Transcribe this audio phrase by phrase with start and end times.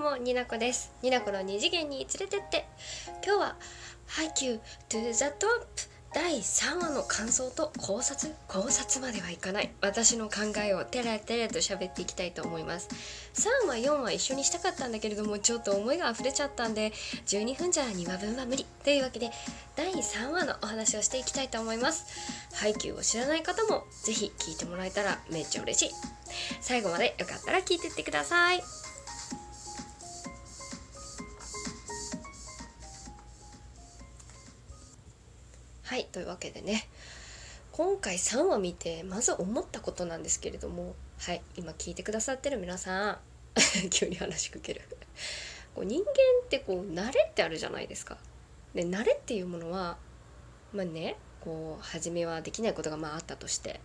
[0.00, 0.90] もになこです。
[1.02, 2.64] になこの二次元に連れてって。
[3.22, 3.56] 今日は
[4.06, 5.66] ハイキュー to the top
[6.12, 8.34] 第3話の感想と考察。
[8.48, 9.70] 考察まではいかない。
[9.82, 12.88] 私の考えをタラタラと喋っていきたいと思います。
[13.34, 16.92] 3話4話一緒にしたかったんだけれどもちょっと思いが溢れちゃったんで
[17.26, 18.64] 12分じゃ2話分は無理。
[18.82, 19.30] というわけで
[19.76, 22.06] 第3話のお話をしていきたいと思います。
[22.54, 25.94] ハイキューを知らない方もぜひ聞いてもらえたらめっちゃ嬉しい。
[26.62, 28.89] 最後までよかったら聞いてってください。
[36.12, 36.88] というわけでね
[37.72, 43.18] 今回3話見てまず思ったことなんですけれどもはい今聞いてくださってる皆さん
[43.90, 44.82] 急に話しかける。
[45.74, 46.10] こう人間
[46.44, 48.18] ってこう慣れってあるじゃないですか。
[48.74, 49.98] で慣れっていうものは
[50.72, 53.80] まあねこう初めはできないことがまああったとして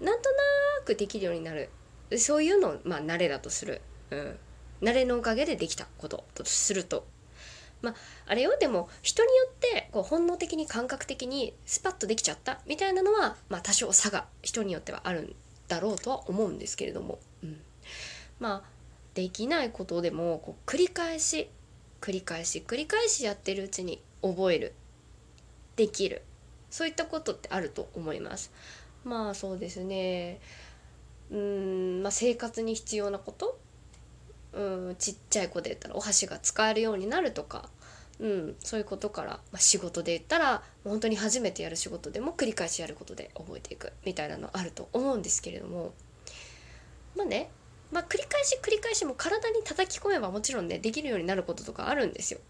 [0.00, 0.36] なんとな
[0.84, 1.70] くできるようになる。
[2.18, 4.38] そういうのをまあ慣れだとする、うん、
[4.82, 7.06] 慣れのおかげでできたこととすると。
[7.82, 7.94] まあ、
[8.26, 8.56] あれよ。
[8.58, 15.34] でも人によってこう本能的に感覚的にスパッとできちゃったみたいなのは、まあ、多少差が人によってはあるん
[15.68, 17.60] だろうとは思うんですけれども、うん、
[18.40, 18.62] まあ
[19.14, 21.48] できないことでもこう繰り返し
[22.00, 24.74] 繰り返し繰り返しやってるうちに覚える。
[25.76, 26.22] できる。
[26.70, 28.52] そういったことってあると思います。
[29.04, 30.40] まあそうですね。
[31.30, 33.58] うん、まあ、生活に必要なこと
[34.94, 37.68] ちっちゃい子で言ったらお箸が使えるようになるとか、
[38.20, 45.92] うん、そういうことから、まあ、仕事で言ったら本当に初めてやる仕事でも繰り返しやることで覚えていくみたいなのあると思うんですけれども
[47.16, 47.50] まあね、
[47.92, 52.40] まあ、繰り返し繰り返しも体に叩き込めばもちろんねできるようになることとかあるんですよ。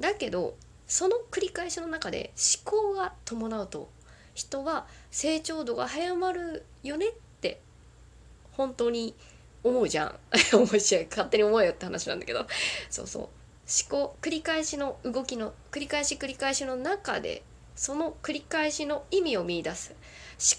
[0.00, 2.32] だけどその繰り返しの中で
[2.64, 3.90] 思考が伴うと
[4.34, 7.60] 人は成長度が早まるよねって
[8.52, 9.14] 本当に
[9.64, 10.18] 思うじゃん。
[10.52, 11.06] 面白い。
[11.08, 12.46] 勝手に思うよって話なんだけど。
[12.90, 13.22] そうそう。
[13.22, 13.30] 思
[13.90, 17.42] 考繰り返しの動きの繰り返し繰り返しの中で
[17.76, 19.94] その繰り返しの意味を見いだす。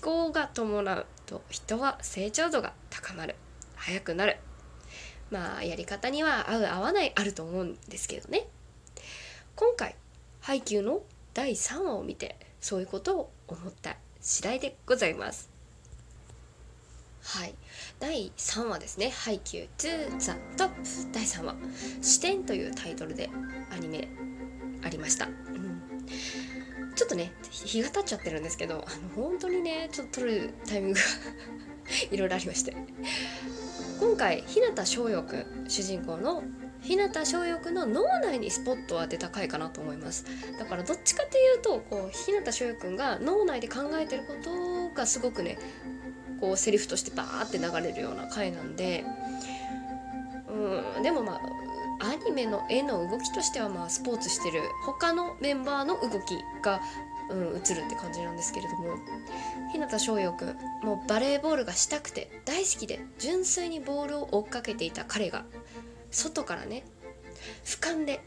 [0.02, 3.36] 思考が伴うと人は成長度が高まる。
[3.76, 4.38] 速くなる。
[5.32, 8.48] まあやり方には合う合わないあると思うんですけどね。
[9.56, 9.96] 今回
[10.42, 11.02] ハイキューの
[11.34, 15.59] 第3話を見てそういうことを思った次第でございます。
[17.30, 17.54] はい。
[18.00, 20.72] 第3話ですね「ハイキュー to the top」
[21.14, 21.56] 第3話
[22.02, 23.30] 「視点」というタイトルで
[23.70, 24.08] アニメ
[24.84, 25.80] ありました、うん、
[26.96, 31.06] ちょっとね日が経っちゃってるんですけどあの本当にねちょっと撮るタイミングが
[32.10, 32.76] いろいろありまして。
[34.00, 36.42] 今回日向翔陽くん主人公の
[36.82, 40.26] 日向翔陽くんの脳内にスポットを当てた回かなと思います。
[40.58, 45.60] だからどっちかっていうとこう日向翔陽くんが脳内で考えてることがすごくね
[46.40, 49.06] こうセリフとしてバーって流れるような回なんで
[50.50, 51.40] うんでもまあ
[52.02, 56.80] アニメの絵の動きとしてはまあスポーツしてる他のメンバーの動きが、
[57.30, 58.96] うん、映るって感じなんですけれども
[59.74, 60.48] 日向翔陽くん
[60.84, 65.44] もうバレーボールがしたくて大好きで純粋にボールを追っかけていた彼が
[66.10, 66.86] 外からね
[67.66, 68.22] 俯瞰で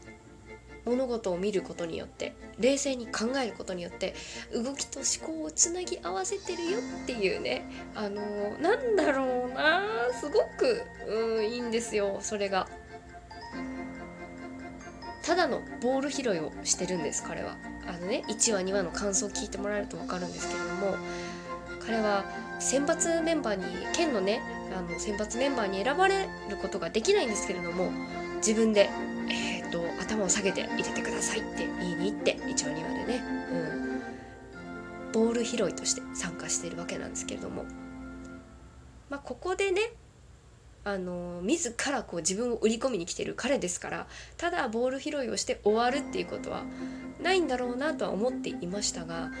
[0.85, 4.13] 物事を見ることによって冷静に考えることによって
[4.53, 9.81] 動きと思考をつなぎ合わせてるよっていうねあのー、なんだろうな
[10.13, 12.67] すごくうんいいんですよそれが。
[15.23, 17.55] ただのボール拾いをしてるんです彼は。
[17.87, 20.95] あのね1話2話の感想を聞いてもらえると分かるんですけれども
[21.85, 22.23] 彼は
[22.59, 24.41] 選抜メンバーに県のね
[24.75, 27.91] あの選抜メンバーに選ばれることができないんですけれども
[28.37, 28.89] 自分で
[29.29, 33.23] えーと、頭を下げて入れてくださいって言いに行って一応2話でね、
[35.05, 37.63] うん、ボール拾いとして参加しているわけなんですけれども、
[39.09, 39.81] まあ、ここでね
[40.85, 46.63] あの自らこう自分を売り込みに来てる彼ですからただボール拾いをして終わるっていうことは
[47.21, 49.31] ないんだろうなとは思っていましたが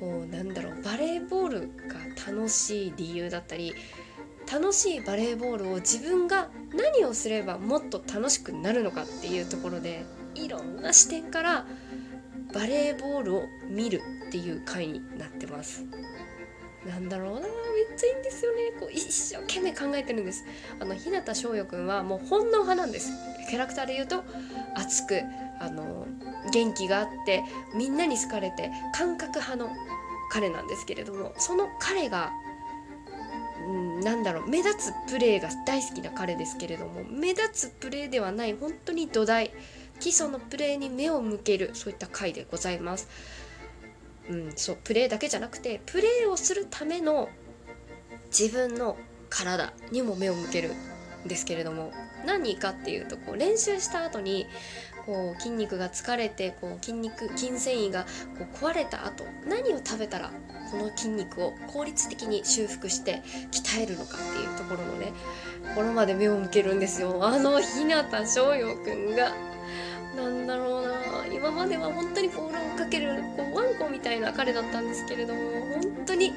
[0.00, 3.74] こうなんだろうバレーボールが楽しい理由だったり
[4.52, 10.04] 楽しいバレーボールを自分が何をすればもっと楽しくなるのかっていうところで
[10.34, 11.66] いろんな視点から
[12.52, 15.84] バレーボールを見るっていう回になってます。
[16.86, 17.48] なんだろうなめっ
[17.96, 18.72] ちゃいいんですよね。
[18.80, 20.44] こう一生懸命考えてるんです。
[20.80, 23.10] あの日向翔陽くんはもう本能派なんです。
[23.48, 24.24] キャラクターで言うと
[24.74, 25.20] 熱く
[25.60, 26.06] あの
[26.52, 27.42] 元気があって
[27.74, 29.70] みんなに好かれて感覚派の
[30.32, 32.32] 彼なんですけれどもその彼が、
[34.00, 39.52] なんだろう目立つプレーが大好きな彼ですけれども目立つプレーではない本当に土台
[40.00, 43.08] 基礎のプレーに目を向けるそういった回でございます。
[44.28, 47.28] うん、そうプレーだけじゃなくてプレーをするための
[48.26, 48.96] 自分の
[49.28, 50.72] 体にも目を向ける
[51.24, 51.92] んですけれども
[52.24, 54.46] 何かっていうとこう練習した後に
[55.06, 58.04] こう筋肉が疲れてこう筋肉筋繊維が
[58.38, 60.30] こう壊れた後何を食べたら
[60.70, 65.12] この筋肉を効率的に修復して鍛えるのかっていうところのね
[65.68, 67.24] ところまで目を向けるんですよ。
[67.24, 69.32] あの日向翔陽くんが。
[70.16, 71.26] なんだろうな。
[71.32, 75.40] 今までは本当にボールをかけるこうワンコみたいな彼だったんですけれども
[75.74, 76.30] 本当に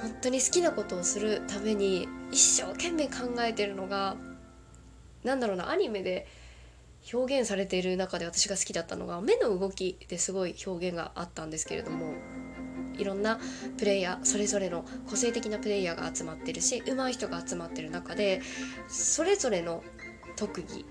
[0.00, 4.16] 本当に好きなことをするために一生懸命考えてるのが
[5.24, 6.26] なんだろうなアニメで
[7.12, 12.14] 表現されている中で私が好きだったのが目の動きですごい表現があったんですけれども
[12.96, 13.40] いろんな
[13.78, 18.42] プレイヤーそれぞれの個性的なプレイヤーが集まってるし上手い人が集まってる中で
[18.88, 19.82] それぞれの
[20.36, 20.84] 特技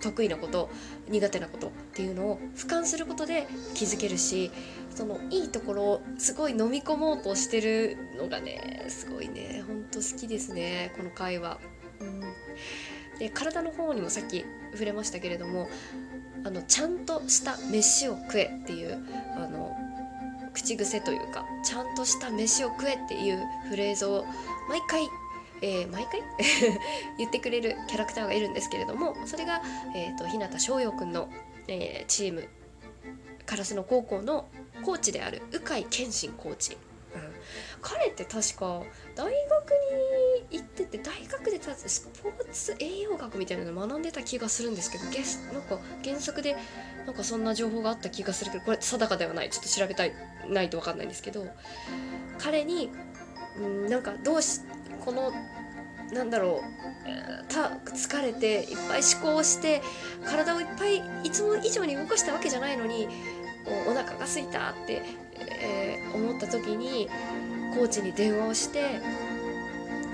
[0.00, 0.70] 得意なこと
[1.08, 4.50] 苦手なことっていうのを俯瞰することで気づけるし
[4.90, 11.58] そのいいところをすごい飲み込もうとしてるのがねすごいねほんと好きですねこの回は。
[12.00, 12.27] うん
[13.18, 15.68] で体の方にもさっき触れましたけれども
[16.44, 18.98] あのちゃんとした飯を食えっていう
[19.36, 19.76] あの
[20.54, 24.24] 口癖というかちゃんとした飯を食えっていうフレーズを
[24.68, 25.08] 毎回
[25.60, 26.22] えー、毎回？
[27.18, 29.60] 言ってくれるキャラクターがいるんですけれどもそれが、
[29.94, 31.28] えーと、日向翔陽くんの、
[31.66, 32.48] えー、チーム
[33.46, 34.46] 烏野高校の
[34.84, 36.74] コーチである鵜飼健信コーチ、
[37.14, 37.34] うん、
[37.80, 38.82] 彼って確か
[39.16, 46.56] 大学に行ってて大学でスポーツ栄養学みたいなの学んでた気がするんですけどゲスなんか原則で
[47.06, 49.50] なんかそんな情報があった気がするけどこれ定かではない。
[49.50, 50.12] ちょっと調べたい
[50.48, 51.46] ないと分かんないんですけど
[52.38, 52.90] 彼に
[53.60, 54.60] んなんかどうし
[55.04, 55.32] この
[56.12, 59.82] なんだろうた疲れていっぱい思考して
[60.24, 63.08] 体をいっぱいいつも以上に動かしたわけじゃないのに
[63.86, 65.02] お腹が空いたって、
[65.34, 67.08] えー、思った時に
[67.74, 69.00] コーチに電話をして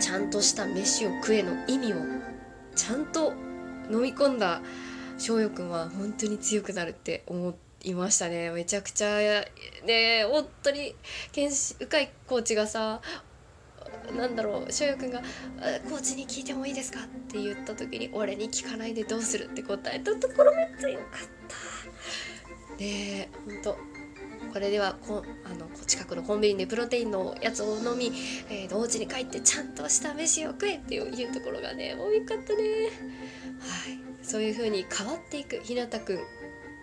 [0.00, 1.96] ちゃんとした飯を食えの意味を
[2.74, 3.32] ちゃんと
[3.90, 4.60] 飲み込んだ
[5.18, 9.44] 翔陽くんは本当に強くなるって思いましたねめちゃくちゃ
[9.84, 10.94] ね本当に
[11.32, 11.50] 鵜
[11.86, 13.00] 飼コーチがさ
[14.16, 15.22] なんだろう翔陽くんが
[15.88, 21.08] 「コーチに聞いてもいいですか?」って言った時に「俺に聞かないでどうする?」って答えたところめっちゃ良かっ
[21.48, 23.78] たでほんと
[24.54, 28.12] これではこあの近くのコンビニでプロテインのやつを飲み、
[28.48, 32.62] えー、同時に帰ってちゃんとした飯を食えっていうところがね多かったね。
[33.58, 33.98] はい。
[34.22, 36.18] そういう風に変わっていくひなたくん。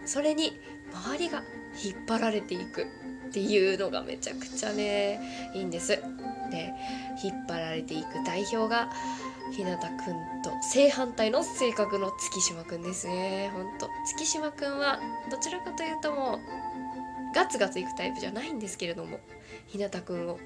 [0.06, 0.60] それに
[0.94, 1.44] 周りが
[1.82, 2.84] 引っ張られていく
[3.30, 5.92] っていうのがめちゃくちゃねいいんです。
[6.52, 6.74] で
[7.24, 8.92] 引っ張られていく代表が
[9.54, 13.50] 日向くんと正反対の性格の月島くんですね。
[13.54, 13.90] ほんと。
[14.06, 16.40] 月島くんはどちらかというともう
[17.34, 19.20] ガツガツいくタイプじゃないんですけれども
[19.68, 20.40] 日向くんを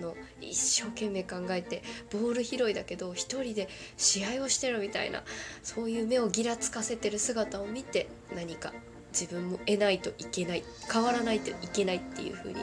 [0.00, 5.22] の一生懸命考えてボール拾いだけど一人で試合をしてるみたいな
[5.62, 8.72] そういう目をギラつかせてる姿を見て何か
[9.12, 12.60] 自分も得ないといけない変わらないといけないっていう風に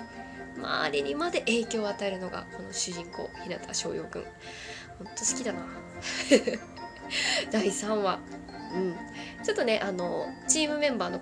[0.58, 4.24] 周りにまで影響を与えるのがこの主人公日向翔陽くん。
[5.00, 5.66] ほんと好きだな。
[7.52, 8.20] 第3話。
[8.76, 8.96] うん。
[9.44, 11.22] ちょっとねあのチームメンバーの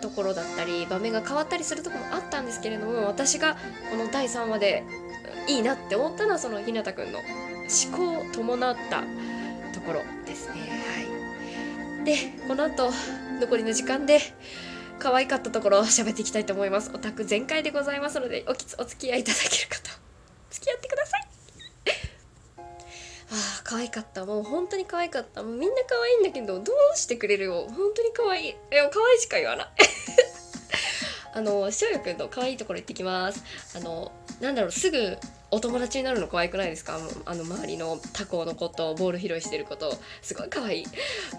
[0.00, 3.56] ところだったり場面が変わったりするところもあったんですけれども私が
[3.90, 4.84] この第3話で
[5.48, 9.02] いいなって思ったのはその日向くんの思考を伴った
[9.72, 10.54] ところですね。
[10.54, 12.04] はい。
[12.04, 12.90] でこの後
[13.40, 14.20] 残りの時間で
[14.98, 16.90] 可愛かったところを喋っていきたいと思います。
[16.94, 19.85] オタク全開でございますのでおきつお付き合いいただけるかと
[23.68, 24.24] 可愛かった。
[24.24, 25.42] もう本当に可愛かった。
[25.42, 27.46] もうみんな可愛いんだけどどうしてくれる？
[27.46, 28.48] よ本当に可愛い。
[28.50, 29.68] いや可愛いしか言わない。
[31.34, 33.42] あのしおよくんの可愛いところ行ってきます。
[33.74, 35.18] あのなんだろうすぐ
[35.50, 37.00] お友達になるの可愛くないですか？
[37.24, 39.92] あの周りの他校の子とボール拾いしてること。
[40.22, 40.86] すごい可愛い。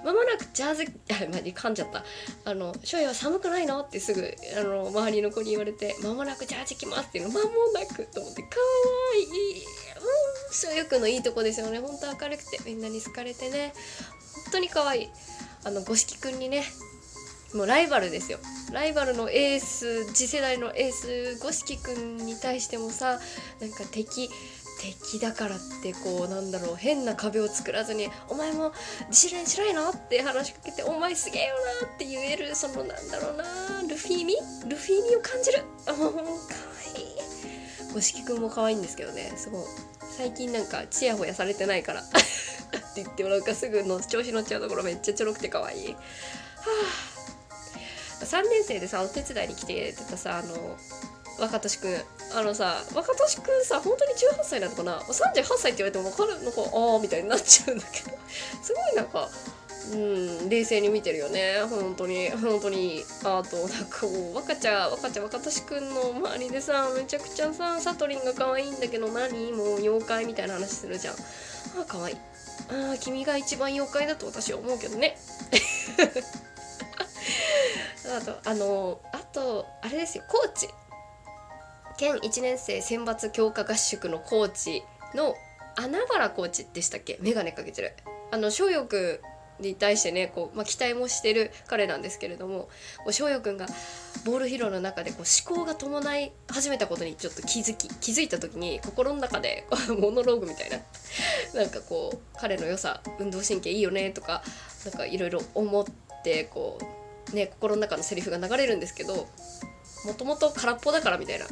[0.04, 2.04] まもなくジャズ あマジ噛んじゃった。
[2.44, 7.32] あの「翔也は寒くないの?」ってすぐあの周りの子に言われて「まもなくジャージ着ます」っていうの。
[7.32, 8.58] まもなくと思って可
[9.14, 9.26] 愛い。
[9.26, 11.24] うん翔也くのいい。
[11.24, 13.74] とこですよねほんと明るくてみんなに好かれてね
[14.46, 15.10] 本当に可愛い。
[15.64, 16.64] あの五色くんにね
[17.54, 18.40] もうライバルですよ
[18.72, 23.20] ライバルのエース次世代のエース五色くんに対してもさ
[23.60, 24.30] なんか敵
[24.80, 28.74] 敵だからってこうなんだろう変な壁を作らずに「お前も
[29.10, 29.74] 自主練しない。
[29.74, 33.44] の?」って話しかけて「お前すげえよな」って言えるそのなんだろうな
[33.88, 34.38] ルフィ味
[34.68, 35.64] ルフィ味を感じる
[37.98, 39.34] かわいい五色くんも可愛いんですけどね。
[39.36, 39.62] すごい。
[40.18, 42.02] 最近なんかチヤホヤされてないから。
[42.02, 42.06] っ
[42.94, 45.94] て言ってもなんかすぐの調子乗っちゃうところめっちゃちょろくて可愛い。
[45.94, 46.00] は
[48.22, 48.26] あ。
[48.26, 50.78] 3年生でさお手伝いに来ててたさあの
[51.40, 52.04] 若年くん。
[52.36, 55.00] あのさ若年くんさ本当に18歳なのかな。
[55.00, 58.18] 38歳って言われても分かるのかああみたいになっちゃうんだけど。
[58.62, 59.30] すごいなんか
[59.92, 61.62] うん冷静に見てるよね。
[61.70, 62.30] 本当に。
[62.30, 71.14] 本当にあとなんかもう若ちゃん若ちゃん若年くんの周りでさめちゃくちゃさサトリンが可愛いんだけど何もう妖怪みたいな話するじゃん。
[71.14, 71.18] あ
[71.82, 72.18] あ可愛い。
[72.70, 75.18] ああ君が一番妖怪だと私は思うけどね。
[78.18, 80.24] あとあのあとあれですよ。
[80.28, 80.68] コーチ。
[81.98, 84.84] 県1年生選抜強化合宿のコーチ
[85.16, 85.36] の
[85.76, 87.18] 穴原コーチでしたっけ？
[87.22, 87.94] 眼鏡かけてる。
[88.32, 92.70] あの翔陽くんに対してねこう、まあ、期待もしてる彼なんですけれども
[93.12, 93.66] 翔陽くんが
[94.26, 99.66] ボール披露の中でこう思考が伴い始めたことにちょっと気づき気づいた時に心の中で
[100.00, 100.78] モノローグみたいな
[101.60, 104.44] なんかこう彼の良さ運動神経いいよねとか
[104.86, 105.86] なんかいろいろ思っ
[106.24, 106.80] てこ
[107.32, 109.28] うね心の中のセリフが流れるんですけど
[110.06, 111.46] もともと空っぽだからみたいな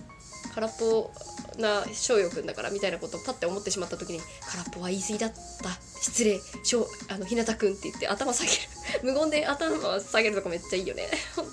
[0.53, 1.11] 空っぽ
[1.57, 4.21] な翔陽くんだからみたいなことをパッて思ってしまった時に
[4.51, 5.69] 「空っぽは言い過ぎだった。
[6.01, 6.39] 失礼。
[6.63, 8.57] 翔あの日向くん」って言って頭下げる。
[9.03, 11.09] 無言で頭下げるとかめっちゃいいよね。
[11.35, 11.45] ほん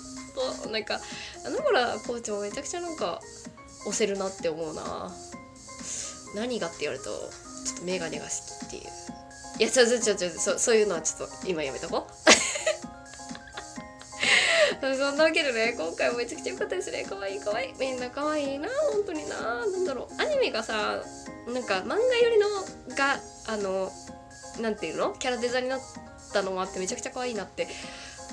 [0.63, 0.99] となんか
[1.45, 3.21] あのらコーチもめちゃくちゃなんか
[3.81, 5.13] 押せるなって思うな。
[6.35, 7.11] 何がって言われると
[7.65, 8.83] ちょっと眼鏡が好きっていう。
[9.59, 12.52] いやちょちょちょちょそそういうのはちょっと今やめとこう。
[14.91, 15.73] そんなわけでね。
[15.77, 17.05] 今回もめちゃくちゃ良かったですね。
[17.07, 17.73] 可愛い可愛い。
[17.79, 18.67] みんな可愛いな。
[18.91, 19.65] 本当にな。
[19.65, 20.21] 何だろう。
[20.21, 21.01] アニメがさ
[21.47, 22.47] なんか漫画寄りの
[22.95, 23.89] があの
[24.61, 25.13] なんていうの？
[25.13, 25.79] キャラデザになっ
[26.33, 27.67] たのもあってめちゃくちゃ可愛いなって。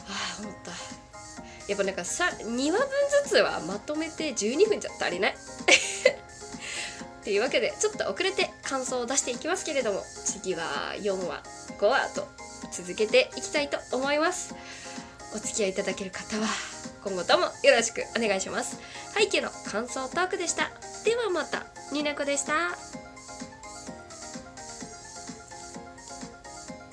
[0.08, 0.72] ああ思った。
[1.68, 2.88] やっぱなんかさ2話分
[3.24, 5.36] ずつはまとめて12分じゃ足りない。
[7.20, 11.42] っていうわけでちょっと遅れて感想を出していきますけれども次は4話
[11.78, 12.26] 5話と
[12.72, 14.54] 続けていきたいと思います。
[15.34, 16.46] お付き合いいただける方は
[17.04, 18.78] 今後ともよろしくお願いします。
[19.16, 20.70] 背景の感想トークでした。
[21.04, 22.89] ではまたにねこでした。